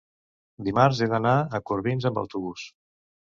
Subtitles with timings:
[0.67, 2.65] dimarts he d'anar a Corbins amb autobús.